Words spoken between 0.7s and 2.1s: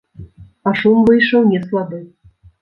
А шум выйшаў не слабы.